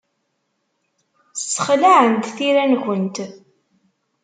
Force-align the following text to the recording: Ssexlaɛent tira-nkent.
Ssexlaɛent 1.39 2.33
tira-nkent. 2.37 3.17